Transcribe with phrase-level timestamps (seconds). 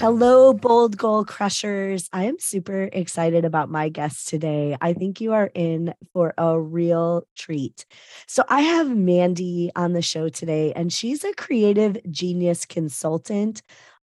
[0.00, 2.08] Hello, bold goal crushers.
[2.10, 4.74] I am super excited about my guest today.
[4.80, 7.84] I think you are in for a real treat.
[8.26, 13.60] So, I have Mandy on the show today, and she's a creative genius consultant,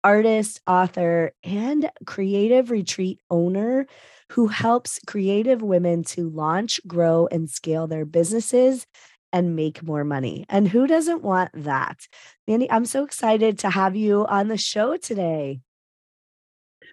[0.03, 3.87] artist, author, and creative retreat owner
[4.31, 8.87] who helps creative women to launch, grow, and scale their businesses
[9.31, 10.47] and make more money.
[10.49, 12.09] And who doesn't want that?
[12.49, 15.61] Mandy, I'm so excited to have you on the show today.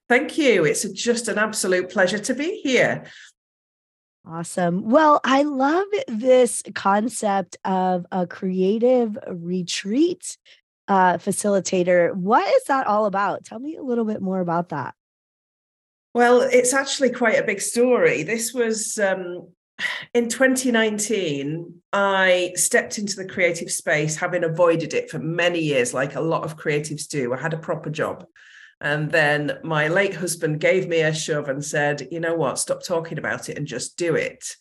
[0.10, 0.66] Thank you.
[0.66, 3.06] It's just an absolute pleasure to be here.
[4.26, 4.90] Awesome.
[4.90, 10.38] Well, I love this concept of a creative retreat
[10.88, 12.14] uh, facilitator.
[12.16, 13.46] What is that all about?
[13.46, 14.96] Tell me a little bit more about that.
[16.16, 18.24] Well, it's actually quite a big story.
[18.24, 19.50] This was um,
[20.16, 21.82] in 2019.
[21.94, 26.44] I stepped into the creative space, having avoided it for many years, like a lot
[26.44, 27.34] of creatives do.
[27.34, 28.26] I had a proper job.
[28.82, 32.84] And then my late husband gave me a shove and said, you know what, stop
[32.84, 34.56] talking about it and just do it.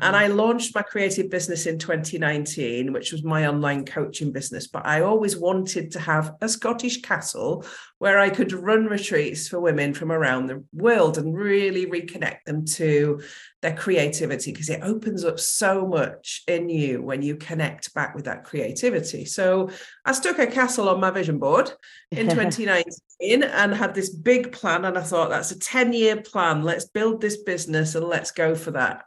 [0.00, 0.18] And mm.
[0.18, 4.66] I launched my creative business in 2019, which was my online coaching business.
[4.66, 7.64] But I always wanted to have a Scottish castle
[7.98, 12.64] where I could run retreats for women from around the world and really reconnect them
[12.64, 13.20] to
[13.62, 18.24] their creativity because it opens up so much in you when you connect back with
[18.24, 19.24] that creativity.
[19.24, 19.70] So
[20.04, 21.70] I stuck a castle on my vision board
[22.10, 24.86] in 2019 and had this big plan.
[24.86, 26.62] And I thought that's a 10 year plan.
[26.62, 29.04] Let's build this business and let's go for that.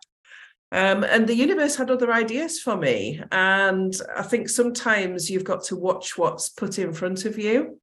[0.71, 3.21] Um, and the universe had other ideas for me.
[3.31, 7.79] And I think sometimes you've got to watch what's put in front of you.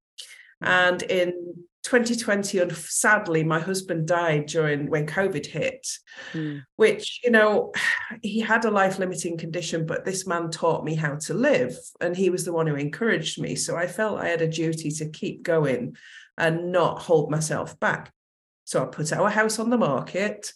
[0.60, 5.86] And in 2020, and sadly, my husband died during when COVID hit,
[6.32, 6.62] mm.
[6.76, 7.72] which, you know,
[8.22, 11.76] he had a life limiting condition, but this man taught me how to live.
[12.00, 13.54] And he was the one who encouraged me.
[13.54, 15.96] So I felt I had a duty to keep going
[16.36, 18.12] and not hold myself back.
[18.64, 20.52] So I put our house on the market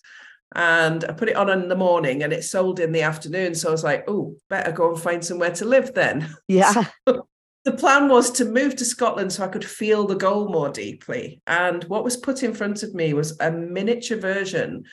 [0.55, 3.55] and I put it on in the morning and it sold in the afternoon.
[3.55, 6.29] So I was like, oh, better go and find somewhere to live then.
[6.49, 6.85] Yeah.
[7.09, 7.27] So
[7.65, 11.41] the plan was to move to Scotland so I could feel the goal more deeply.
[11.47, 14.85] And what was put in front of me was a miniature version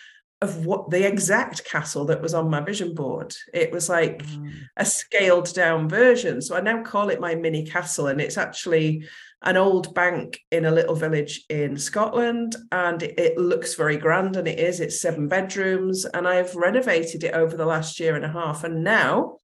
[0.41, 3.35] of what the exact castle that was on my vision board.
[3.53, 4.51] It was like mm.
[4.77, 6.41] a scaled down version.
[6.41, 8.07] So I now call it my mini castle.
[8.07, 9.03] And it's actually
[9.43, 14.37] an old bank in a little village in Scotland, and it, it, looks very grand,
[14.37, 14.79] and it is.
[14.79, 18.83] It's seven bedrooms, and I've renovated it over the last year and a half, and
[18.83, 19.39] now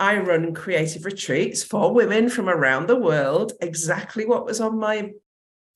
[0.00, 3.52] I run creative retreats for women from around the world.
[3.60, 5.12] Exactly what was on my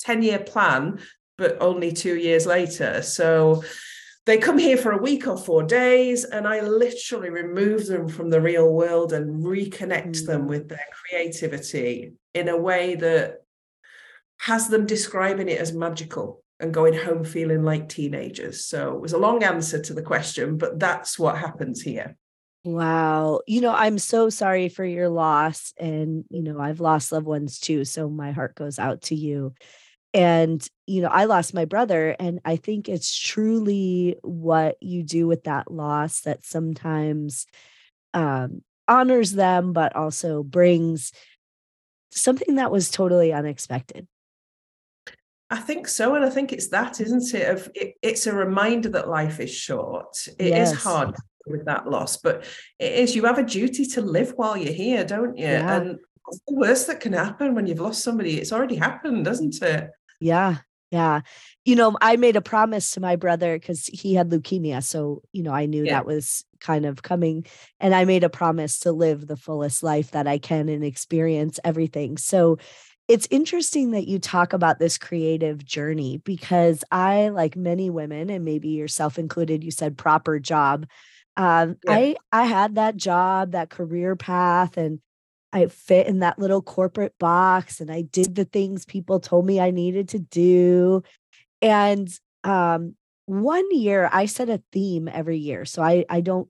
[0.01, 1.01] ten-year plan,
[1.37, 3.03] but only two years later.
[3.03, 3.63] So
[4.27, 8.29] they come here for a week or four days and i literally remove them from
[8.29, 10.27] the real world and reconnect mm.
[10.27, 13.39] them with their creativity in a way that
[14.41, 18.65] has them describing it as magical and going home feeling like teenagers.
[18.65, 22.17] So it was a long answer to the question, but that's what happens here.
[22.69, 23.41] Wow.
[23.47, 25.73] You know, I'm so sorry for your loss.
[25.79, 27.87] And, you know, I've lost loved ones too.
[27.87, 29.55] So my heart goes out to you.
[30.13, 32.15] And, you know, I lost my brother.
[32.21, 37.47] And I think it's truly what you do with that loss that sometimes
[38.13, 41.13] um, honors them, but also brings
[42.11, 44.07] something that was totally unexpected.
[45.51, 47.49] I think so, and I think it's that, isn't it?
[47.49, 50.15] Of it, it's a reminder that life is short.
[50.39, 50.73] It yes.
[50.73, 51.15] is hard
[51.47, 52.45] with that loss, but
[52.79, 53.17] it is.
[53.17, 55.47] You have a duty to live while you're here, don't you?
[55.47, 55.77] Yeah.
[55.77, 55.99] And
[56.47, 59.91] the worst that can happen when you've lost somebody, it's already happened, doesn't it?
[60.21, 60.59] Yeah,
[60.91, 61.21] yeah.
[61.65, 65.43] You know, I made a promise to my brother because he had leukemia, so you
[65.43, 65.95] know, I knew yeah.
[65.95, 67.47] that was kind of coming,
[67.81, 71.61] and I made a promise to live the fullest life that I can and experience
[71.65, 72.19] everything.
[72.19, 72.59] So
[73.07, 78.45] it's interesting that you talk about this creative journey because I, like many women, and
[78.45, 80.87] maybe yourself included, you said proper job.
[81.39, 81.95] Um, yeah.
[81.95, 85.01] I I had that job, that career path, and
[85.53, 89.61] I fit in that little corporate box, and I did the things people told me
[89.61, 91.03] I needed to do.
[91.63, 92.09] And
[92.45, 92.97] um,
[93.27, 96.49] one year, I set a theme every year, so I I don't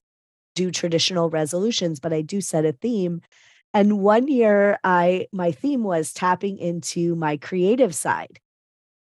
[0.57, 3.23] do traditional resolutions, but I do set a theme
[3.75, 8.41] and one year I my theme was tapping into my creative side.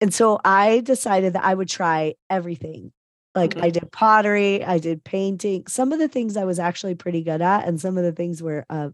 [0.00, 2.92] And so I decided that I would try everything.
[3.34, 3.64] Like mm-hmm.
[3.64, 5.66] I did pottery, I did painting.
[5.66, 8.42] Some of the things I was actually pretty good at, and some of the things
[8.42, 8.92] were a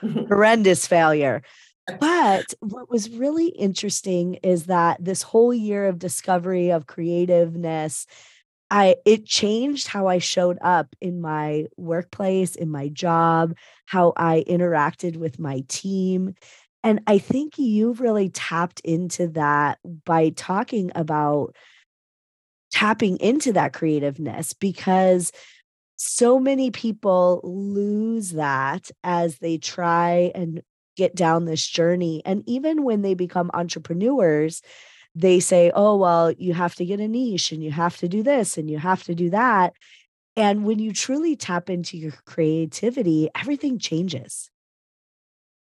[0.00, 1.42] horrendous failure.
[1.98, 8.06] But what was really interesting is that this whole year of discovery of creativeness,
[8.70, 14.44] I it changed how I showed up in my workplace, in my job, how I
[14.48, 16.34] interacted with my team.
[16.82, 21.56] And I think you've really tapped into that by talking about
[22.70, 25.32] tapping into that creativeness because
[25.96, 30.62] so many people lose that as they try and
[30.96, 32.22] get down this journey.
[32.24, 34.62] And even when they become entrepreneurs,
[35.14, 38.22] they say, oh, well, you have to get a niche and you have to do
[38.22, 39.74] this and you have to do that.
[40.36, 44.50] And when you truly tap into your creativity, everything changes.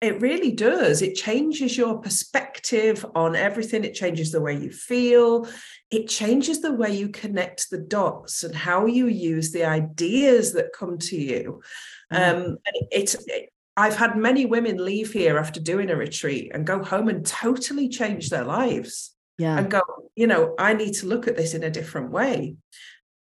[0.01, 1.03] It really does.
[1.03, 3.83] It changes your perspective on everything.
[3.83, 5.49] It changes the way you feel.
[5.91, 10.73] It changes the way you connect the dots and how you use the ideas that
[10.73, 11.63] come to you.
[12.13, 12.35] Mm.
[12.35, 12.59] Um,
[12.93, 17.09] it's it, I've had many women leave here after doing a retreat and go home
[17.09, 19.15] and totally change their lives.
[19.37, 19.59] Yeah.
[19.59, 19.83] And go,
[20.15, 22.57] you know, I need to look at this in a different way.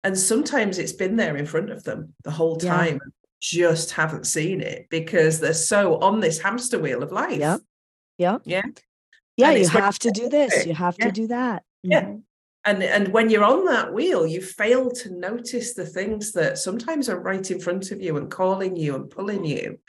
[0.04, 3.00] And sometimes it's been there in front of them the whole time.
[3.04, 7.40] Yeah just haven't seen it because they're so on this hamster wheel of life.
[7.40, 7.58] Yeah.
[8.18, 8.38] Yeah.
[8.46, 8.64] Yeah.
[9.36, 9.52] Yeah.
[9.52, 10.66] You have to do this.
[10.66, 11.06] You have yeah.
[11.06, 11.64] to do that.
[11.86, 11.92] Mm-hmm.
[11.92, 12.16] Yeah.
[12.66, 17.08] And, and when you're on that wheel, you fail to notice the things that sometimes
[17.08, 19.80] are right in front of you and calling you and pulling you.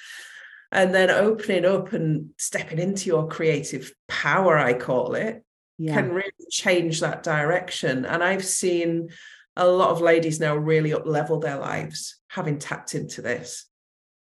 [0.70, 5.42] And then opening up and stepping into your creative power, I call it,
[5.78, 5.94] yeah.
[5.94, 8.04] can really change that direction.
[8.04, 9.08] And I've seen
[9.56, 13.66] a lot of ladies now really up level their lives having tapped into this.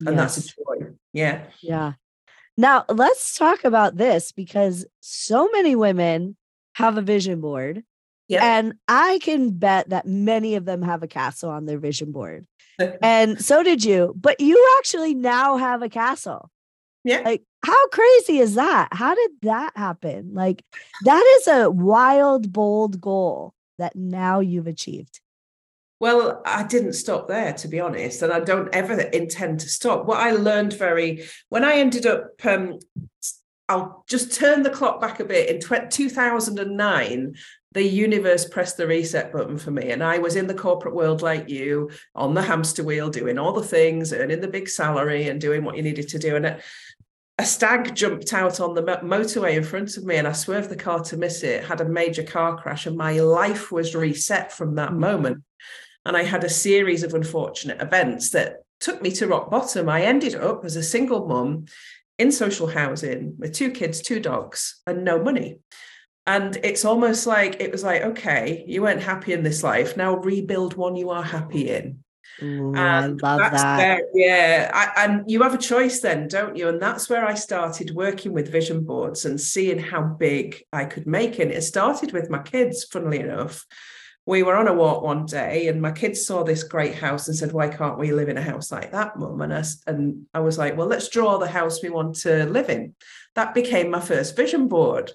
[0.00, 0.36] And yes.
[0.36, 0.92] that's a joy.
[1.12, 1.44] Yeah.
[1.60, 1.92] Yeah.
[2.56, 6.36] Now let's talk about this because so many women
[6.74, 7.82] have a vision board.
[8.28, 8.58] Yeah.
[8.58, 12.46] And I can bet that many of them have a castle on their vision board.
[13.02, 16.50] and so did you, but you actually now have a castle.
[17.04, 17.20] Yeah.
[17.20, 18.88] Like, how crazy is that?
[18.92, 20.30] How did that happen?
[20.32, 20.64] Like,
[21.04, 25.20] that is a wild, bold goal that now you've achieved.
[26.00, 30.06] Well, I didn't stop there, to be honest, and I don't ever intend to stop.
[30.06, 32.78] What I learned very when I ended up, um,
[33.68, 35.48] I'll just turn the clock back a bit.
[35.48, 37.34] In 2009,
[37.72, 41.22] the universe pressed the reset button for me, and I was in the corporate world
[41.22, 45.40] like you, on the hamster wheel, doing all the things, earning the big salary, and
[45.40, 46.36] doing what you needed to do.
[46.36, 46.62] And it,
[47.38, 50.76] a stag jumped out on the motorway in front of me and I swerved the
[50.76, 54.76] car to miss it, had a major car crash, and my life was reset from
[54.76, 55.42] that moment.
[56.06, 59.88] And I had a series of unfortunate events that took me to rock bottom.
[59.88, 61.66] I ended up as a single mum
[62.18, 65.58] in social housing with two kids, two dogs, and no money.
[66.26, 69.96] And it's almost like it was like, okay, you weren't happy in this life.
[69.96, 72.00] Now rebuild one you are happy in.
[72.42, 73.78] Ooh, and I love that.
[73.78, 74.70] Where, yeah.
[74.72, 76.68] I, and you have a choice then, don't you?
[76.68, 81.06] And that's where I started working with vision boards and seeing how big I could
[81.06, 81.50] make it.
[81.50, 83.66] It started with my kids, funnily enough
[84.26, 87.36] we were on a walk one day and my kids saw this great house and
[87.36, 89.42] said, why can't we live in a house like that, mum?
[89.42, 92.70] And I, and I was like, well, let's draw the house we want to live
[92.70, 92.94] in.
[93.34, 95.12] That became my first vision board.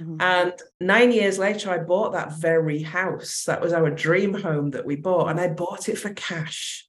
[0.00, 0.16] Mm-hmm.
[0.20, 3.44] And nine years later, I bought that very house.
[3.46, 5.28] That was our dream home that we bought.
[5.28, 6.86] And I bought it for cash,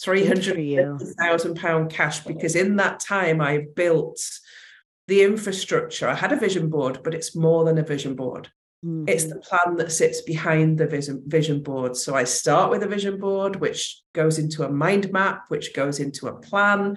[0.00, 4.20] £350,000 cash, because in that time I built
[5.08, 6.06] the infrastructure.
[6.06, 8.50] I had a vision board, but it's more than a vision board.
[8.84, 9.08] Mm-hmm.
[9.08, 11.96] It's the plan that sits behind the vision, vision board.
[11.96, 15.98] So I start with a vision board, which goes into a mind map, which goes
[15.98, 16.96] into a plan,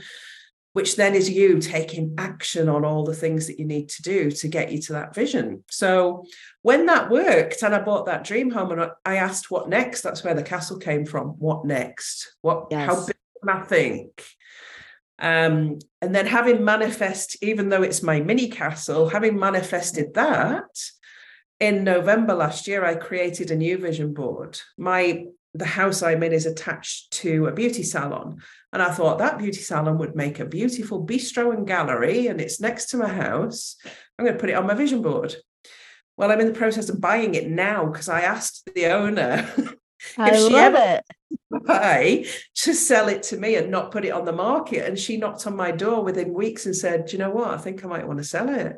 [0.73, 4.29] which then is you taking action on all the things that you need to do
[4.29, 5.63] to get you to that vision.
[5.69, 6.25] So
[6.61, 10.23] when that worked and I bought that dream home and I asked what next, that's
[10.23, 11.29] where the castle came from.
[11.39, 12.35] What next?
[12.41, 12.87] What yes.
[12.87, 14.23] how big can I think?
[15.17, 20.65] Um, and then having manifest, even though it's my mini castle, having manifested that,
[21.61, 24.59] in November last year, I created a new vision board.
[24.77, 28.41] My the house I'm in is attached to a beauty salon.
[28.71, 32.61] And I thought that beauty salon would make a beautiful bistro and gallery, and it's
[32.61, 33.75] next to my house.
[34.17, 35.35] I'm going to put it on my vision board.
[36.17, 39.49] Well, I'm in the process of buying it now because I asked the owner
[40.17, 41.05] I if she love ever it.
[41.65, 42.25] Buy
[42.55, 44.87] to sell it to me and not put it on the market.
[44.87, 47.49] And she knocked on my door within weeks and said, Do you know what?
[47.49, 48.77] I think I might want to sell it.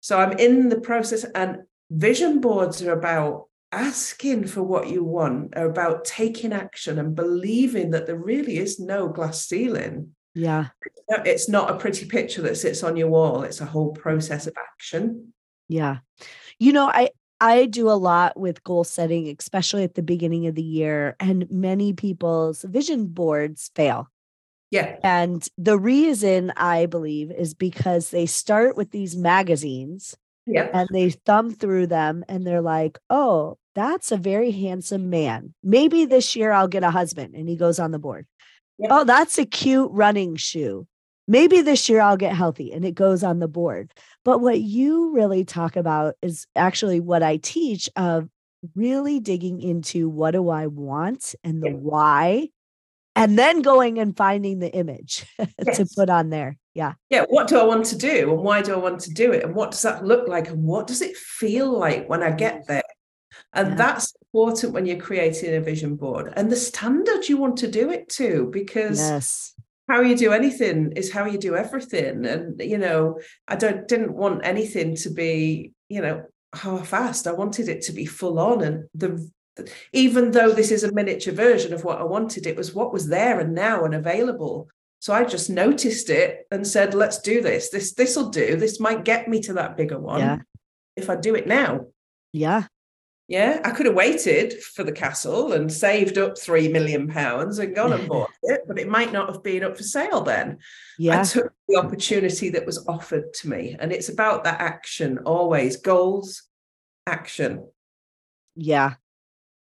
[0.00, 5.56] So I'm in the process, and vision boards are about asking for what you want,
[5.56, 10.14] are about taking action and believing that there really is no glass ceiling.
[10.34, 10.68] Yeah.
[11.08, 14.54] It's not a pretty picture that sits on your wall, it's a whole process of
[14.56, 15.32] action.
[15.68, 15.98] Yeah.
[16.58, 20.54] You know, I I do a lot with goal setting, especially at the beginning of
[20.54, 24.08] the year, and many people's vision boards fail.
[24.70, 24.96] Yeah.
[25.02, 30.16] And the reason I believe is because they start with these magazines
[30.46, 30.68] yeah.
[30.72, 35.54] and they thumb through them and they're like, oh, that's a very handsome man.
[35.62, 37.34] Maybe this year I'll get a husband.
[37.34, 38.26] And he goes on the board.
[38.78, 38.90] Yep.
[38.92, 40.86] Oh, that's a cute running shoe.
[41.28, 43.92] Maybe this year I'll get healthy and it goes on the board.
[44.24, 48.28] But what you really talk about is actually what I teach of
[48.74, 51.78] really digging into what do I want and the yep.
[51.78, 52.48] why
[53.16, 55.78] and then going and finding the image yes.
[55.78, 56.58] to put on there.
[56.74, 56.92] Yeah.
[57.08, 57.24] Yeah.
[57.28, 58.32] What do I want to do?
[58.32, 59.42] And why do I want to do it?
[59.42, 60.50] And what does that look like?
[60.50, 62.82] And what does it feel like when I get there?
[63.54, 63.74] And yeah.
[63.76, 67.90] that's important when you're creating a vision board and the standard you want to do
[67.90, 69.54] it to, because yes.
[69.88, 72.26] how you do anything is how you do everything.
[72.26, 73.18] And, you know,
[73.48, 77.26] I don't didn't want anything to be, you know, half-assed.
[77.26, 78.62] I wanted it to be full on.
[78.62, 79.26] And the
[79.92, 83.08] even though this is a miniature version of what I wanted, it was what was
[83.08, 84.68] there and now and available.
[84.98, 87.70] So I just noticed it and said, let's do this.
[87.70, 88.56] This this'll do.
[88.56, 90.38] This might get me to that bigger one yeah.
[90.96, 91.86] if I do it now.
[92.32, 92.64] Yeah.
[93.28, 93.60] Yeah.
[93.64, 97.92] I could have waited for the castle and saved up three million pounds and gone
[97.92, 100.58] and bought it, but it might not have been up for sale then.
[100.98, 101.20] Yeah.
[101.20, 103.76] I took the opportunity that was offered to me.
[103.78, 105.76] And it's about that action always.
[105.76, 106.44] Goals,
[107.06, 107.68] action.
[108.54, 108.94] Yeah.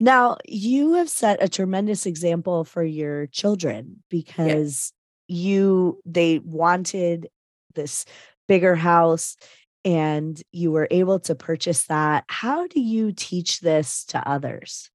[0.02, 4.92] Now, you have set a tremendous example for your children because
[5.28, 7.28] you they wanted
[7.74, 8.06] this
[8.48, 9.36] bigger house
[9.84, 12.24] and you were able to purchase that.
[12.28, 14.90] How do you teach this to others?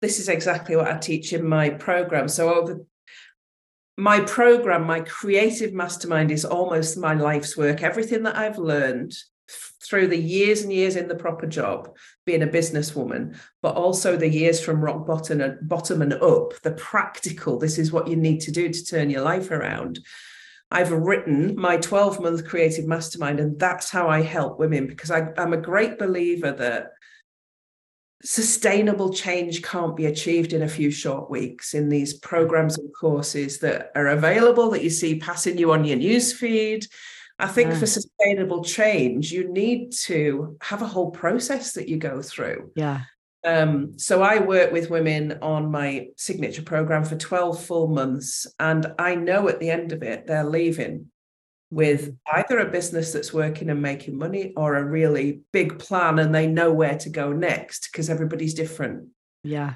[0.00, 2.28] This is exactly what I teach in my program.
[2.28, 2.80] So over
[3.98, 7.82] my program, my creative mastermind is almost my life's work.
[7.82, 9.12] Everything that I've learned
[9.82, 11.94] through the years and years in the proper job,
[12.24, 16.72] being a businesswoman, but also the years from rock bottom and bottom and up, the
[16.72, 20.00] practical, this is what you need to do to turn your life around.
[20.70, 25.28] I've written my 12 month creative mastermind, and that's how I help women because I,
[25.36, 26.92] I'm a great believer that
[28.24, 33.58] sustainable change can't be achieved in a few short weeks in these programs and courses
[33.58, 36.86] that are available that you see passing you on your news feed
[37.42, 37.78] I think yeah.
[37.80, 42.70] for sustainable change, you need to have a whole process that you go through.
[42.76, 43.00] Yeah.
[43.44, 48.46] Um, so I work with women on my signature program for 12 full months.
[48.60, 51.10] And I know at the end of it, they're leaving
[51.70, 56.32] with either a business that's working and making money or a really big plan and
[56.32, 59.08] they know where to go next because everybody's different.
[59.42, 59.74] Yeah.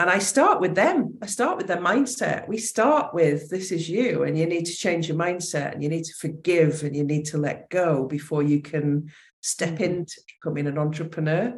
[0.00, 1.18] And I start with them.
[1.20, 2.48] I start with their mindset.
[2.48, 5.90] We start with this is you, and you need to change your mindset, and you
[5.90, 9.10] need to forgive, and you need to let go before you can
[9.42, 9.84] step mm-hmm.
[9.84, 11.54] into becoming an entrepreneur.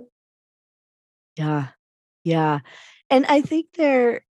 [1.37, 1.69] Yeah.
[2.25, 2.61] Yeah.
[3.11, 4.25] And I think there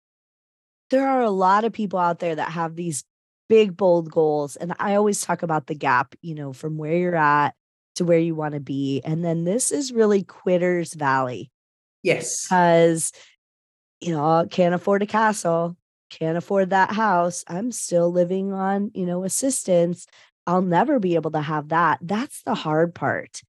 [0.89, 3.06] there are a lot of people out there that have these
[3.48, 7.15] big bold goals and I always talk about the gap, you know, from where you're
[7.15, 7.53] at
[7.96, 9.01] to where you want to be.
[9.06, 11.50] And then this is really quitter's valley.
[12.03, 12.46] Yes.
[12.46, 13.12] Because
[14.01, 15.77] you know, can't afford a castle,
[16.10, 17.43] can't afford that house.
[17.48, 20.08] I'm still living on, you know, assistance.
[20.46, 22.00] I'll never be able to have that.
[22.01, 23.41] That's the hard part.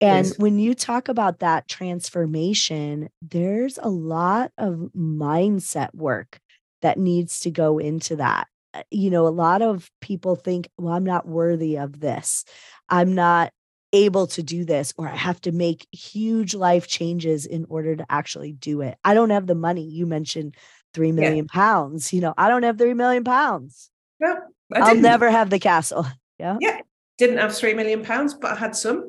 [0.00, 0.38] And yes.
[0.38, 6.40] when you talk about that transformation, there's a lot of mindset work
[6.82, 8.48] that needs to go into that.
[8.74, 12.44] Uh, you know, a lot of people think, well, I'm not worthy of this.
[12.88, 13.52] I'm not
[13.92, 18.06] able to do this or I have to make huge life changes in order to
[18.08, 18.96] actually do it.
[19.04, 19.84] I don't have the money.
[19.84, 20.56] You mentioned
[20.94, 21.52] 3 million yeah.
[21.52, 22.12] pounds.
[22.12, 23.90] You know, I don't have 3 million pounds.
[24.20, 24.36] No,
[24.74, 26.06] I'll never have the castle.
[26.38, 26.56] Yeah.
[26.60, 26.80] Yeah.
[27.18, 29.08] Didn't have 3 million pounds, but I had some.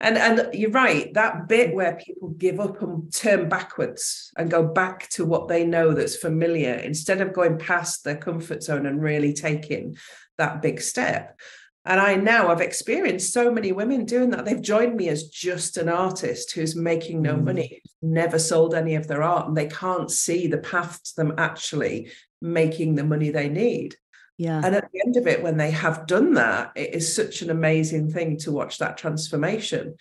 [0.00, 4.66] And and you're right, that bit where people give up and turn backwards and go
[4.66, 9.02] back to what they know that's familiar instead of going past their comfort zone and
[9.02, 9.96] really taking
[10.38, 11.38] that big step.
[11.86, 14.46] And I now have experienced so many women doing that.
[14.46, 17.44] They've joined me as just an artist who's making no mm.
[17.44, 21.34] money, never sold any of their art, and they can't see the path to them
[21.36, 22.10] actually
[22.40, 23.96] making the money they need.
[24.38, 24.62] Yeah.
[24.64, 27.50] And at the end of it, when they have done that, it is such an
[27.50, 29.96] amazing thing to watch that transformation.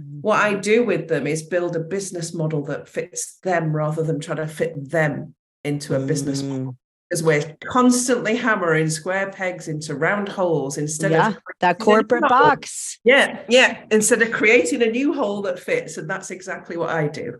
[0.00, 0.20] Mm.
[0.22, 4.18] What I do with them is build a business model that fits them rather than
[4.18, 6.76] trying to fit them into a business model
[7.08, 12.98] because we're constantly hammering square pegs into round holes instead yeah, of that corporate box.
[13.02, 13.82] Yeah, yeah.
[13.90, 15.96] Instead of creating a new hole that fits.
[15.96, 17.38] And that's exactly what I do.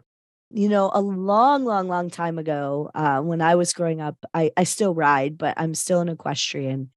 [0.50, 4.50] You know, a long, long, long time ago, uh, when I was growing up, I,
[4.56, 6.90] I still ride, but I'm still an equestrian.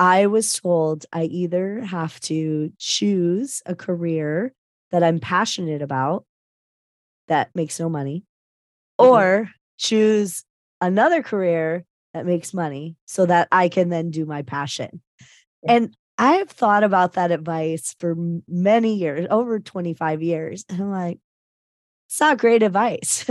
[0.00, 4.52] I was told I either have to choose a career
[4.90, 6.24] that I'm passionate about
[7.28, 8.24] that makes no money,
[8.98, 9.10] mm-hmm.
[9.10, 10.44] or choose
[10.80, 11.84] another career
[12.18, 15.00] that makes money so that I can then do my passion.
[15.66, 18.16] And I have thought about that advice for
[18.48, 20.64] many years, over 25 years.
[20.68, 21.20] And I'm like,
[22.08, 23.24] it's not great advice.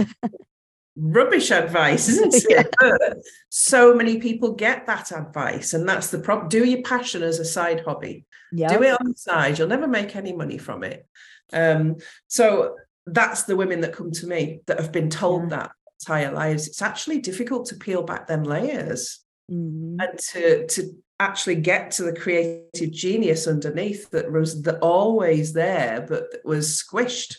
[0.96, 2.74] Rubbish advice, isn't it?
[2.82, 3.13] Yeah.
[3.50, 6.48] So many people get that advice, and that's the problem.
[6.48, 8.25] Do your passion as a side hobby.
[8.53, 8.72] Yep.
[8.72, 9.60] Do it on the side.
[9.60, 11.06] You'll never make any money from it.
[11.51, 12.75] Um, so
[13.06, 15.58] that's the women that come to me that have been told yeah.
[15.58, 16.68] that entire lives.
[16.68, 19.20] It's actually difficult to peel back them layers
[19.51, 20.00] mm-hmm.
[20.00, 26.06] and to to actually get to the creative genius underneath that was the, always there,
[26.08, 27.38] but was squished.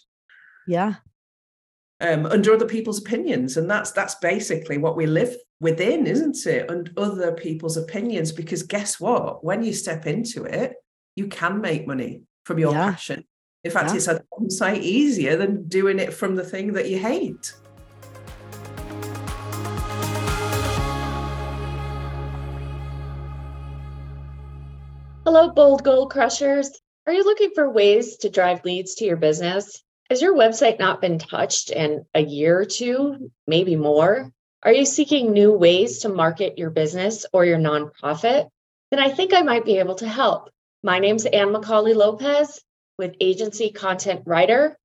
[0.66, 0.96] Yeah.
[2.00, 3.56] Um, under other people's opinions.
[3.56, 6.70] And that's that's basically what we live within, isn't it?
[6.70, 8.32] And other people's opinions.
[8.32, 9.44] Because guess what?
[9.44, 10.74] When you step into it,
[11.16, 12.90] you can make money from your yeah.
[12.90, 13.24] passion.
[13.64, 13.96] In fact, yeah.
[13.96, 17.52] it's a sight easier than doing it from the thing that you hate.
[25.30, 26.70] Hello, bold goal crushers.
[27.06, 29.84] Are you looking for ways to drive leads to your business?
[30.08, 34.32] Has your website not been touched in a year or two, maybe more?
[34.62, 38.48] Are you seeking new ways to market your business or your nonprofit?
[38.90, 40.48] Then I think I might be able to help.
[40.82, 42.62] My name's Anne McAuley Lopez
[42.96, 44.78] with Agency Content Writer.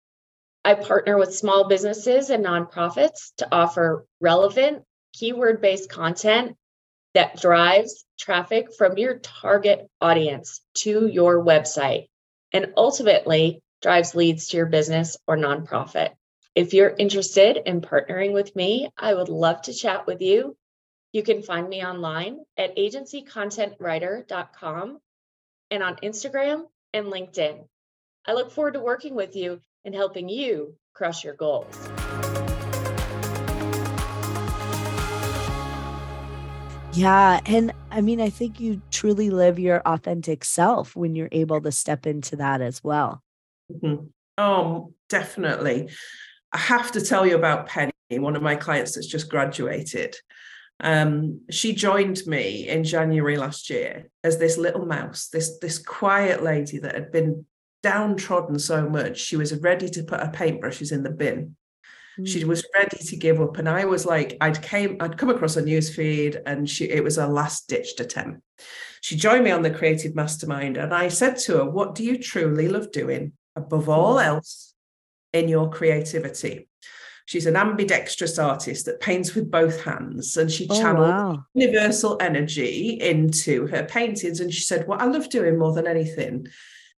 [0.65, 4.83] I partner with small businesses and nonprofits to offer relevant,
[5.13, 6.57] keyword based content
[7.13, 12.07] that drives traffic from your target audience to your website
[12.51, 16.11] and ultimately drives leads to your business or nonprofit.
[16.55, 20.55] If you're interested in partnering with me, I would love to chat with you.
[21.11, 24.99] You can find me online at agencycontentwriter.com
[25.71, 27.67] and on Instagram and LinkedIn.
[28.25, 31.75] I look forward to working with you and helping you crush your goals.
[36.93, 37.39] Yeah.
[37.45, 41.71] And I mean, I think you truly live your authentic self when you're able to
[41.71, 43.23] step into that as well.
[43.71, 44.05] Mm-hmm.
[44.37, 45.89] Oh, definitely.
[46.51, 50.15] I have to tell you about Penny, one of my clients that's just graduated.
[50.79, 56.43] Um, she joined me in January last year as this little mouse, this this quiet
[56.43, 57.45] lady that had been
[57.83, 61.55] downtrodden so much she was ready to put her paintbrushes in the bin
[62.25, 62.49] she hmm.
[62.49, 65.61] was ready to give up and i was like i'd came i'd come across a
[65.61, 68.41] news feed and she it was a last ditched attempt
[69.01, 72.17] she joined me on the creative mastermind and i said to her what do you
[72.17, 74.25] truly love doing above all hmm.
[74.25, 74.73] else
[75.33, 76.67] in your creativity
[77.25, 81.45] she's an ambidextrous artist that paints with both hands and she oh, channeled wow.
[81.53, 86.45] universal energy into her paintings and she said what i love doing more than anything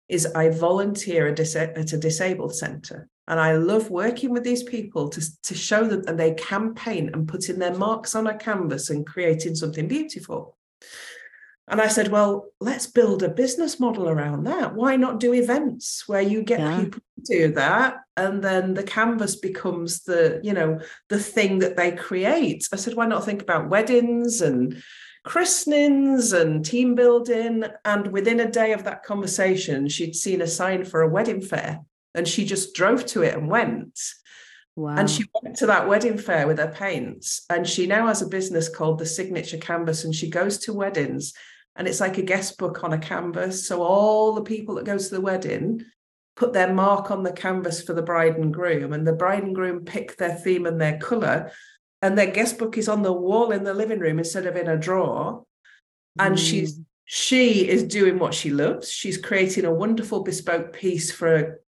[0.10, 5.41] is i volunteer at a disabled center and I love working with these people to,
[5.43, 9.05] to show them that they can paint and putting their marks on a canvas and
[9.05, 10.57] creating something beautiful.
[11.67, 14.75] And I said, well, let's build a business model around that.
[14.75, 16.79] Why not do events where you get yeah.
[16.79, 21.75] people to do that and then the canvas becomes the, you know, the thing that
[21.75, 22.69] they create.
[22.71, 24.79] I said, why not think about weddings and
[25.23, 27.63] christenings and team building?
[27.83, 31.79] And within a day of that conversation, she'd seen a sign for a wedding fair
[32.15, 33.99] and she just drove to it and went.
[34.75, 34.95] Wow.
[34.97, 37.45] And she went to that wedding fair with her paints.
[37.49, 40.04] And she now has a business called the Signature Canvas.
[40.04, 41.34] And she goes to weddings
[41.75, 43.67] and it's like a guest book on a canvas.
[43.67, 45.84] So all the people that go to the wedding
[46.36, 49.56] put their mark on the canvas for the bride and groom, and the bride and
[49.56, 51.51] groom pick their theme and their color.
[52.01, 54.67] And their guest book is on the wall in the living room instead of in
[54.67, 55.43] a drawer.
[56.19, 56.49] And mm.
[56.49, 58.91] she's she is doing what she loves.
[58.91, 61.62] She's creating a wonderful bespoke piece for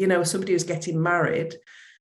[0.00, 1.54] you know, somebody who's getting married.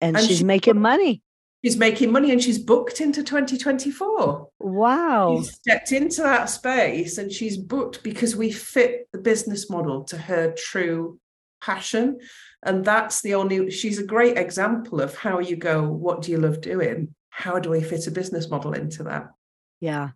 [0.00, 1.22] And, and she's making money.
[1.64, 4.48] She's making money and she's booked into 2024.
[4.58, 5.38] Wow.
[5.40, 10.18] She stepped into that space and she's booked because we fit the business model to
[10.18, 11.18] her true
[11.62, 12.18] passion.
[12.64, 16.38] And that's the only, she's a great example of how you go, what do you
[16.38, 17.14] love doing?
[17.30, 19.28] How do we fit a business model into that?
[19.80, 20.10] Yeah.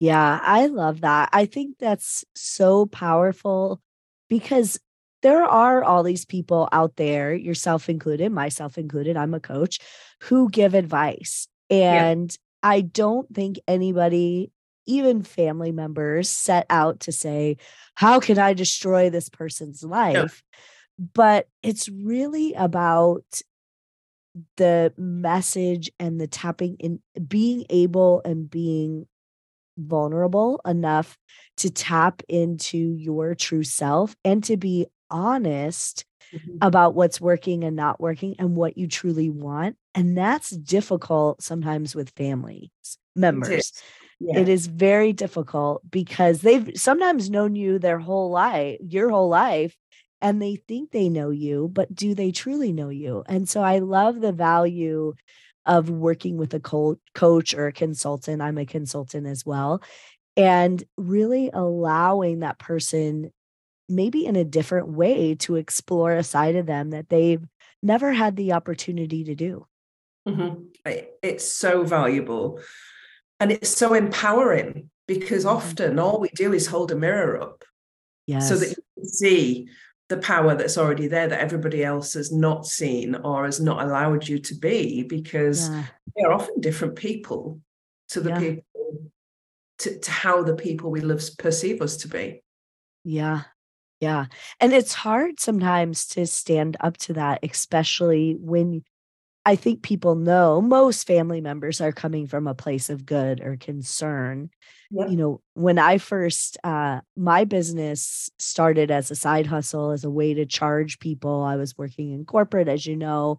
[0.00, 1.28] Yeah, I love that.
[1.32, 3.80] I think that's so powerful
[4.28, 4.78] because
[5.24, 9.78] there are all these people out there, yourself included, myself included, I'm a coach,
[10.24, 11.48] who give advice.
[11.70, 12.70] And yeah.
[12.70, 14.52] I don't think anybody,
[14.86, 17.56] even family members, set out to say,
[17.94, 20.42] How can I destroy this person's life?
[20.98, 21.06] No.
[21.14, 23.24] But it's really about
[24.58, 29.06] the message and the tapping in being able and being
[29.78, 31.16] vulnerable enough
[31.56, 36.58] to tap into your true self and to be honest mm-hmm.
[36.60, 39.76] about what's working and not working and what you truly want.
[39.94, 42.70] And that's difficult sometimes with families
[43.16, 43.72] members.
[44.20, 44.38] Yeah.
[44.38, 49.76] It is very difficult because they've sometimes known you their whole life, your whole life,
[50.20, 53.24] and they think they know you, but do they truly know you?
[53.26, 55.14] And so I love the value
[55.66, 58.40] of working with a co- coach or a consultant.
[58.40, 59.82] I'm a consultant as well.
[60.36, 63.32] And really allowing that person,
[63.88, 67.44] maybe in a different way, to explore a side of them that they've
[67.82, 69.66] never had the opportunity to do.
[70.26, 70.64] Mm-hmm.
[71.22, 72.60] It's so valuable
[73.40, 75.56] and it's so empowering because mm-hmm.
[75.56, 77.64] often all we do is hold a mirror up
[78.26, 78.48] yes.
[78.48, 79.68] so that you can see
[80.08, 84.26] the power that's already there that everybody else has not seen or has not allowed
[84.28, 85.84] you to be because yeah.
[86.16, 87.60] they are often different people
[88.08, 88.38] to the yeah.
[88.38, 88.64] people
[89.78, 92.42] to, to how the people we love perceive us to be
[93.02, 93.42] yeah
[94.04, 94.26] yeah
[94.60, 98.82] and it's hard sometimes to stand up to that especially when
[99.46, 103.56] I think people know most family members are coming from a place of good or
[103.58, 104.50] concern.
[104.90, 105.10] Yep.
[105.10, 110.10] You know, when I first, uh, my business started as a side hustle, as a
[110.10, 111.42] way to charge people.
[111.42, 113.38] I was working in corporate, as you know,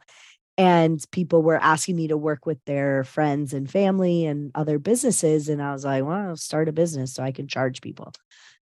[0.58, 5.50] and people were asking me to work with their friends and family and other businesses.
[5.50, 8.14] And I was like, well, I'll start a business so I can charge people.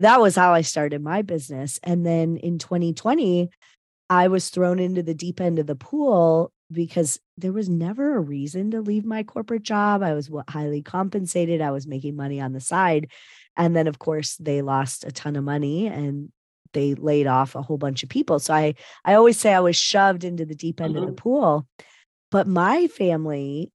[0.00, 1.78] That was how I started my business.
[1.83, 3.50] And then in 2020,
[4.11, 8.20] I was thrown into the deep end of the pool because there was never a
[8.20, 10.02] reason to leave my corporate job.
[10.02, 13.11] I was highly compensated, I was making money on the side.
[13.57, 16.30] And then, of course, they lost a ton of money and
[16.72, 18.40] they laid off a whole bunch of people.
[18.40, 20.98] So I, I always say I was shoved into the deep end mm-hmm.
[20.98, 21.22] of the mm-hmm.
[21.22, 21.68] pool.
[22.30, 23.70] But my family,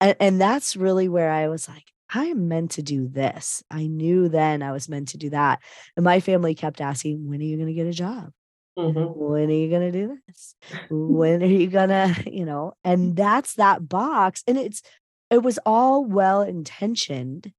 [0.00, 1.84] and, and that's really where I was like,
[2.14, 3.62] I am meant to do this.
[3.70, 5.60] I knew then I was meant to do that.
[5.96, 8.30] And my family kept asking, when are you going to get a job?
[8.78, 9.18] Mm-hmm.
[9.18, 10.54] When are you going to do this?
[10.90, 14.44] when are you going to, you know, and that's that box.
[14.46, 14.82] And it's,
[15.30, 17.52] it was all well intentioned,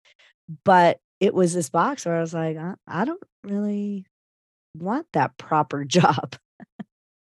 [0.63, 4.05] but it was this box where I was like, I, I don't really
[4.73, 6.35] want that proper job.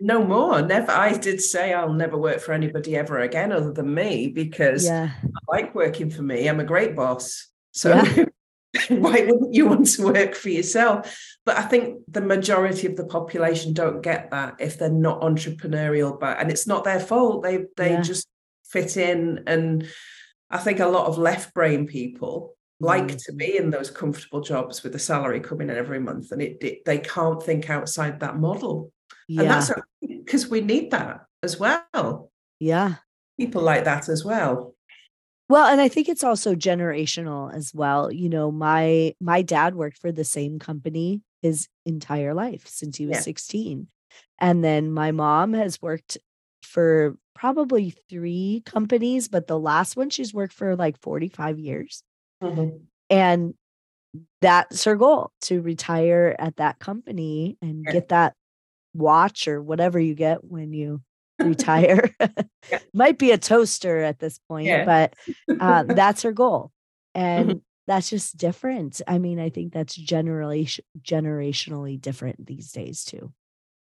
[0.01, 0.63] No more.
[0.63, 0.93] Never.
[0.93, 5.11] I did say I'll never work for anybody ever again other than me because yeah.
[5.25, 6.49] I like working for me.
[6.49, 7.49] I'm a great boss.
[7.73, 8.25] So yeah.
[8.89, 11.37] why wouldn't you want to work for yourself?
[11.45, 16.19] But I think the majority of the population don't get that if they're not entrepreneurial,
[16.19, 17.43] but and it's not their fault.
[17.43, 18.03] They they yeah.
[18.03, 18.29] just
[18.65, 19.45] fit in.
[19.47, 19.89] And
[20.51, 23.25] I think a lot of left brain people like mm.
[23.25, 26.59] to be in those comfortable jobs with a salary coming in every month and it,
[26.63, 28.93] it they can't think outside that model.
[29.29, 29.43] Yeah.
[29.43, 32.31] And that's because we need that as well.
[32.59, 32.95] Yeah.
[33.39, 34.75] People like that as well.
[35.49, 38.13] Well, and I think it's also generational as well.
[38.13, 43.07] You know, my my dad worked for the same company his entire life since he
[43.07, 43.23] was yeah.
[43.23, 43.87] 16.
[44.41, 46.19] And then my mom has worked
[46.63, 52.03] for probably 3 companies, but the last one she's worked for like 45 years.
[52.43, 52.79] Mm-hmm.
[53.09, 53.55] And
[54.41, 57.93] that's her goal to retire at that company and yeah.
[57.93, 58.35] get that
[58.99, 61.01] watch or whatever you get when you
[61.39, 62.15] retire.
[62.21, 62.79] yeah.
[62.93, 64.85] Might be a toaster at this point, yeah.
[64.85, 65.15] but
[65.61, 66.73] uh, that's her goal.
[67.15, 67.59] And mm-hmm.
[67.87, 69.01] that's just different.
[69.07, 70.69] I mean, I think that's generally
[71.01, 73.33] generationally different these days too.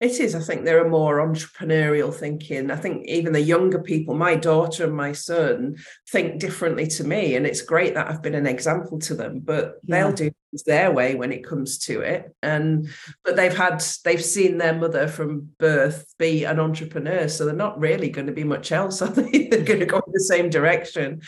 [0.00, 0.36] It is.
[0.36, 2.70] I think there are more entrepreneurial thinking.
[2.70, 5.76] I think even the younger people, my daughter and my son,
[6.08, 7.34] think differently to me.
[7.34, 10.04] And it's great that I've been an example to them, but yeah.
[10.04, 12.32] they'll do things their way when it comes to it.
[12.44, 12.88] And
[13.24, 17.26] but they've had they've seen their mother from birth be an entrepreneur.
[17.26, 19.48] So they're not really going to be much else, are they?
[19.50, 21.22] they're going to go in the same direction.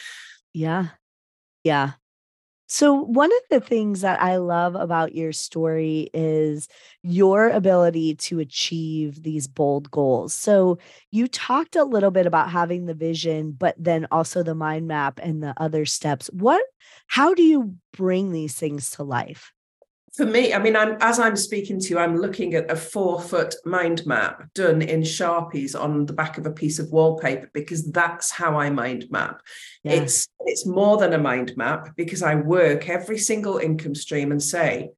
[0.52, 0.88] Yeah.
[1.64, 1.92] Yeah.
[2.72, 6.68] So, one of the things that I love about your story is
[7.02, 10.34] your ability to achieve these bold goals.
[10.34, 10.78] So,
[11.10, 15.18] you talked a little bit about having the vision, but then also the mind map
[15.20, 16.28] and the other steps.
[16.32, 16.64] What,
[17.08, 19.52] how do you bring these things to life?
[20.12, 23.20] For me, I mean, I'm as I'm speaking to you, I'm looking at a four
[23.20, 27.90] foot mind map done in Sharpies on the back of a piece of wallpaper because
[27.90, 29.40] that's how I mind map.
[29.84, 29.92] Yeah.
[29.92, 34.42] It's it's more than a mind map because I work every single income stream and
[34.42, 34.90] say,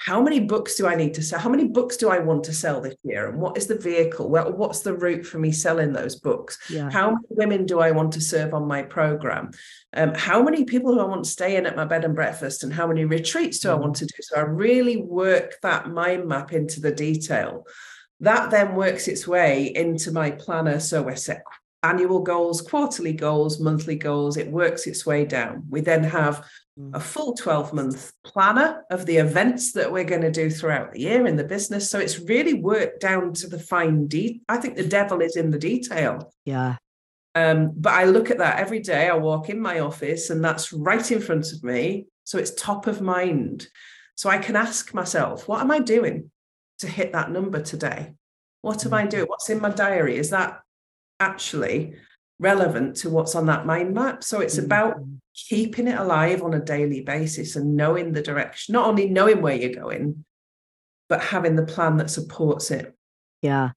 [0.00, 1.38] how many books do I need to sell?
[1.38, 3.28] How many books do I want to sell this year?
[3.28, 4.30] And what is the vehicle?
[4.30, 6.58] Well, what's the route for me selling those books?
[6.70, 6.90] Yeah.
[6.90, 9.50] How many women do I want to serve on my program?
[9.92, 12.64] Um, how many people do I want to stay in at my bed and breakfast?
[12.64, 14.14] And how many retreats do I want to do?
[14.22, 17.66] So I really work that mind map into the detail.
[18.20, 20.80] That then works its way into my planner.
[20.80, 21.42] So I set
[21.82, 24.36] annual goals, quarterly goals, monthly goals.
[24.36, 25.64] It works its way down.
[25.68, 26.46] We then have
[26.78, 26.94] mm.
[26.94, 31.00] a full 12 month planner of the events that we're going to do throughout the
[31.00, 31.90] year in the business.
[31.90, 34.40] So it's really worked down to the fine detail.
[34.48, 36.32] I think the devil is in the detail.
[36.44, 36.76] Yeah.
[37.34, 39.08] Um, but I look at that every day.
[39.08, 42.06] I walk in my office and that's right in front of me.
[42.24, 43.68] So it's top of mind.
[44.16, 46.30] So I can ask myself, what am I doing
[46.80, 48.12] to hit that number today?
[48.62, 49.10] What am I mm.
[49.10, 49.26] doing?
[49.26, 50.18] What's in my diary?
[50.18, 50.60] Is that
[51.20, 51.94] actually
[52.38, 54.24] relevant to what's on that mind map.
[54.24, 54.64] So it's mm-hmm.
[54.64, 54.96] about
[55.34, 59.54] keeping it alive on a daily basis and knowing the direction, not only knowing where
[59.54, 60.24] you're going,
[61.08, 62.96] but having the plan that supports it.
[63.42, 63.70] Yeah.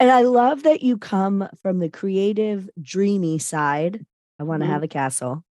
[0.00, 4.04] And I love that you come from the creative, dreamy side.
[4.38, 4.72] I want to mm-hmm.
[4.72, 5.44] have a castle.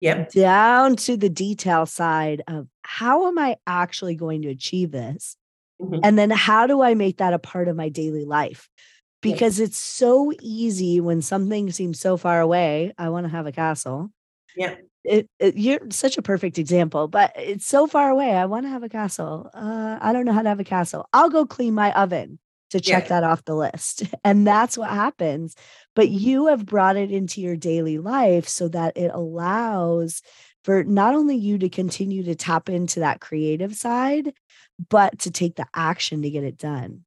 [0.00, 0.32] Yep.
[0.32, 5.36] Down to the detail side of how am I actually going to achieve this?
[5.80, 6.00] Mm-hmm.
[6.02, 8.68] And then how do I make that a part of my daily life?
[9.22, 9.66] Because yeah.
[9.66, 12.92] it's so easy when something seems so far away.
[12.98, 14.10] I want to have a castle.
[14.54, 14.74] Yeah.
[15.04, 18.34] It, it, you're such a perfect example, but it's so far away.
[18.34, 19.48] I want to have a castle.
[19.54, 21.08] Uh, I don't know how to have a castle.
[21.12, 22.38] I'll go clean my oven
[22.70, 23.08] to check yeah.
[23.08, 24.02] that off the list.
[24.24, 25.56] And that's what happens.
[25.94, 30.22] But you have brought it into your daily life so that it allows
[30.64, 34.32] for not only you to continue to tap into that creative side,
[34.88, 37.04] but to take the action to get it done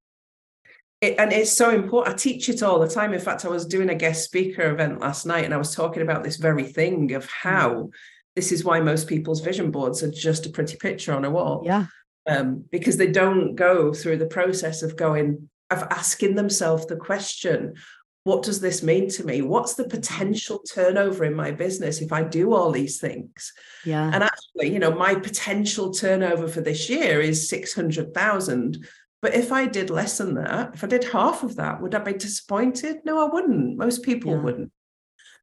[1.06, 2.14] it, and it's so important.
[2.14, 3.14] I teach it all the time.
[3.14, 6.02] In fact, I was doing a guest speaker event last night and I was talking
[6.02, 7.90] about this very thing of how mm.
[8.36, 11.64] this is why most people's vision boards are just a pretty picture on a wall.
[11.66, 11.86] Yeah.
[12.28, 17.76] Um, because they don't go through the process of going, of asking themselves the question,
[18.24, 19.44] what does this mean to me?
[19.44, 23.54] What's the potential turnover in my business if I do all these things?
[23.86, 24.10] Yeah.
[24.12, 28.88] And actually, you know, my potential turnover for this year is 600,000
[29.26, 31.98] but if I did less than that, if I did half of that, would I
[31.98, 32.98] be disappointed?
[33.06, 33.76] No, I wouldn't.
[33.76, 34.40] Most people yeah.
[34.40, 34.72] wouldn't.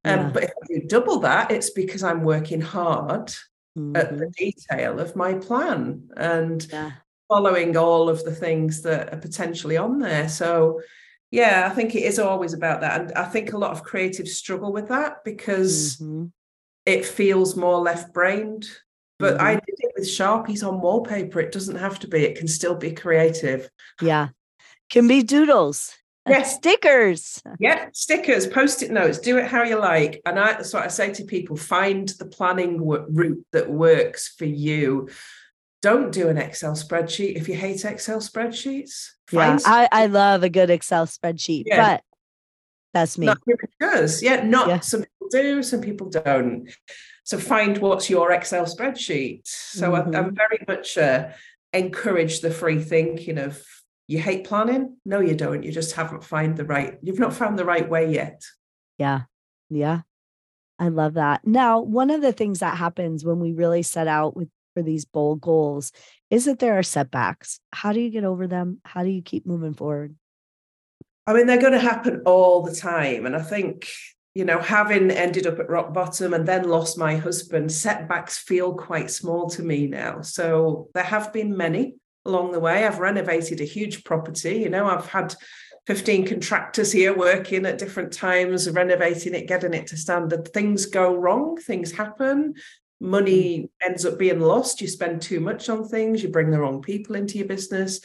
[0.05, 0.31] Um, yeah.
[0.33, 3.27] But if I do double that, it's because I'm working hard
[3.77, 3.97] mm-hmm.
[3.97, 4.31] at the mm-hmm.
[4.39, 6.93] detail of my plan and yeah.
[7.29, 10.29] following all of the things that are potentially on there.
[10.29, 10.81] So,
[11.33, 13.01] yeah, I think it is always about that.
[13.01, 16.27] And I think a lot of creatives struggle with that because mm-hmm.
[16.87, 18.69] it feels more left brained
[19.23, 19.47] but mm-hmm.
[19.47, 21.39] I did it with Sharpies on wallpaper.
[21.39, 23.71] It doesn't have to be, it can still be creative.
[24.01, 24.31] Yeah.
[24.91, 25.95] Can be doodles.
[26.29, 26.57] Yes.
[26.57, 27.41] Stickers.
[27.61, 30.21] Yeah, stickers, post-it notes, do it how you like.
[30.27, 34.35] And I, that's what I say to people, find the planning w- route that works
[34.37, 35.09] for you.
[35.83, 39.11] Don't do an Excel spreadsheet if you hate Excel spreadsheets.
[39.31, 41.95] yeah, I, I love a good Excel spreadsheet, yeah.
[41.95, 42.05] but
[42.93, 43.27] that's me.
[43.27, 43.39] Not
[43.81, 44.21] does.
[44.21, 44.81] Yeah, not yeah.
[44.81, 46.69] some people do, some people don't.
[47.25, 49.43] So find what's your Excel spreadsheet.
[49.45, 50.15] So mm-hmm.
[50.15, 51.29] I, am very much uh,
[51.73, 53.63] encourage the free thinking of
[54.09, 54.97] you hate planning.
[55.05, 55.63] No, you don't.
[55.63, 56.99] You just haven't found the right.
[57.03, 58.43] You've not found the right way yet.
[58.99, 59.23] Yeah,
[59.71, 60.01] yeah.
[60.79, 61.47] I love that.
[61.47, 65.05] Now, one of the things that happens when we really set out with for these
[65.05, 65.93] bold goals
[66.31, 67.61] is that there are setbacks.
[67.73, 68.81] How do you get over them?
[68.85, 70.17] How do you keep moving forward?
[71.27, 73.27] I mean, they're going to happen all the time.
[73.27, 73.89] And I think
[74.35, 78.75] you know, having ended up at rock bottom and then lost my husband, setbacks feel
[78.75, 80.23] quite small to me now.
[80.23, 82.87] So there have been many along the way.
[82.87, 84.57] I've renovated a huge property.
[84.57, 85.35] You know, I've had
[85.87, 90.49] 15 contractors here working at different times, renovating it, getting it to standard.
[90.49, 92.55] Things go wrong, things happen.
[93.01, 93.87] Money mm.
[93.87, 94.81] ends up being lost.
[94.81, 98.01] You spend too much on things, you bring the wrong people into your business.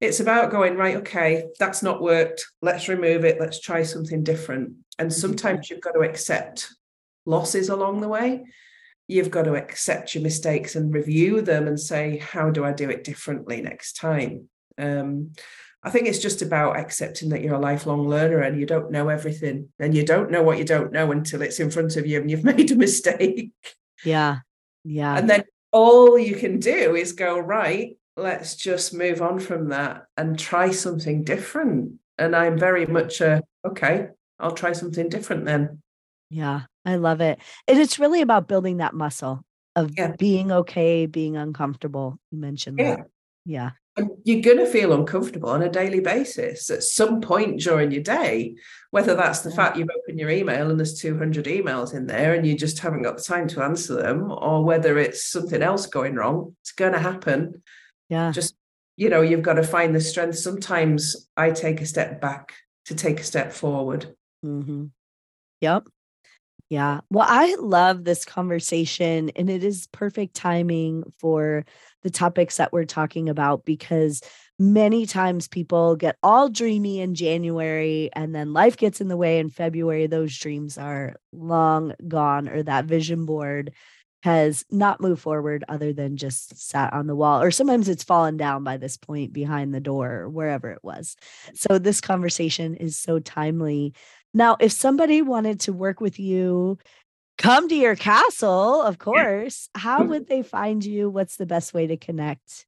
[0.00, 2.44] It's about going, right, okay, that's not worked.
[2.60, 3.40] Let's remove it.
[3.40, 5.20] Let's try something different and mm-hmm.
[5.20, 6.68] sometimes you've got to accept
[7.24, 8.44] losses along the way.
[9.08, 12.90] You've got to accept your mistakes and review them and say, how do I do
[12.90, 14.48] it differently next time?
[14.78, 15.32] Um,
[15.82, 19.08] I think it's just about accepting that you're a lifelong learner and you don't know
[19.08, 22.20] everything and you don't know what you don't know until it's in front of you
[22.20, 23.52] and you've made a mistake.
[24.04, 24.38] Yeah.
[24.82, 25.16] Yeah.
[25.16, 30.06] And then all you can do is go, right, let's just move on from that
[30.16, 31.94] and try something different.
[32.18, 35.82] And I'm very much a, okay, I'll try something different then.
[36.30, 37.38] Yeah, I love it.
[37.68, 39.44] And it's really about building that muscle
[39.76, 40.14] of yeah.
[40.18, 42.18] being okay, being uncomfortable.
[42.30, 42.96] You mentioned yeah.
[42.96, 43.06] that.
[43.44, 43.70] Yeah.
[43.98, 48.02] And you're going to feel uncomfortable on a daily basis at some point during your
[48.02, 48.56] day,
[48.90, 49.56] whether that's the yeah.
[49.56, 53.02] fact you've opened your email and there's 200 emails in there and you just haven't
[53.02, 56.56] got the time to answer them, or whether it's something else going wrong.
[56.60, 57.62] It's going to happen.
[58.08, 58.30] Yeah.
[58.32, 58.54] Just,
[58.96, 60.38] you know, you've got to find the strength.
[60.38, 62.54] Sometimes I take a step back
[62.86, 64.14] to take a step forward.
[64.44, 64.86] Mm-hmm.
[65.60, 65.88] Yep.
[66.68, 67.00] Yeah.
[67.10, 71.64] Well, I love this conversation, and it is perfect timing for
[72.02, 74.20] the topics that we're talking about because
[74.58, 79.38] many times people get all dreamy in January and then life gets in the way
[79.38, 80.08] in February.
[80.08, 83.72] Those dreams are long gone, or that vision board
[84.22, 88.36] has not moved forward other than just sat on the wall, or sometimes it's fallen
[88.36, 91.16] down by this point behind the door, or wherever it was.
[91.54, 93.94] So, this conversation is so timely.
[94.34, 96.78] Now, if somebody wanted to work with you,
[97.38, 100.08] come to your castle, of course, how mm-hmm.
[100.10, 101.08] would they find you?
[101.08, 102.66] What's the best way to connect?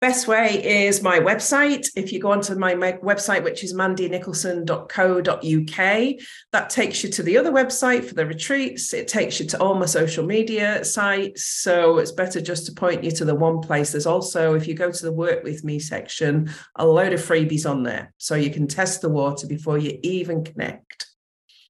[0.00, 1.90] Best way is my website.
[1.94, 6.20] If you go onto my website, which is mandynicholson.co.uk,
[6.52, 8.94] that takes you to the other website for the retreats.
[8.94, 11.44] It takes you to all my social media sites.
[11.44, 13.92] So it's better just to point you to the one place.
[13.92, 17.68] There's also, if you go to the work with me section, a load of freebies
[17.68, 18.14] on there.
[18.16, 21.08] So you can test the water before you even connect.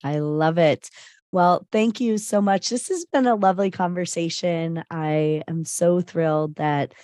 [0.04, 0.88] I love it.
[1.32, 2.68] Well, thank you so much.
[2.68, 4.84] This has been a lovely conversation.
[4.88, 6.94] I am so thrilled that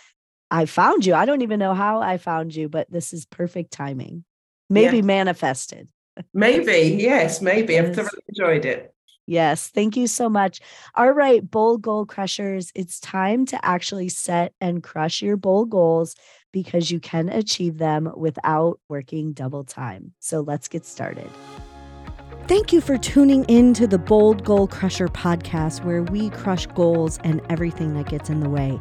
[0.50, 1.14] I found you.
[1.14, 4.24] I don't even know how I found you, but this is perfect timing.
[4.70, 5.02] Maybe yeah.
[5.02, 5.88] manifested.
[6.32, 7.78] Maybe, yes, maybe.
[7.78, 8.92] I've thoroughly enjoyed it.
[9.28, 10.60] Yes, thank you so much.
[10.94, 16.14] All right, bold goal crushers, it's time to actually set and crush your bold goals
[16.52, 20.12] because you can achieve them without working double time.
[20.20, 21.28] So let's get started.
[22.46, 27.18] Thank you for tuning in to the Bold Goal Crusher podcast, where we crush goals
[27.24, 28.78] and everything that gets in the way.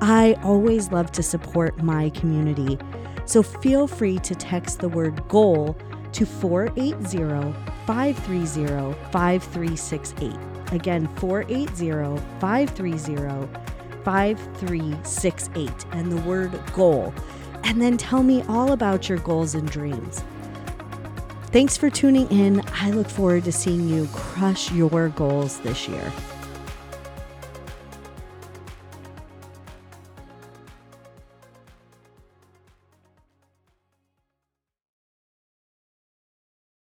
[0.00, 2.78] I always love to support my community,
[3.24, 5.76] so feel free to text the word goal
[6.12, 7.52] to 480
[7.86, 10.36] 530 5368.
[10.72, 13.48] Again, 480 530
[14.04, 17.12] 5368 and the word goal.
[17.64, 20.22] And then tell me all about your goals and dreams.
[21.46, 22.62] Thanks for tuning in.
[22.74, 26.12] I look forward to seeing you crush your goals this year.